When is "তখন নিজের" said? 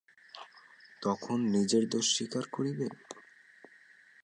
1.01-1.83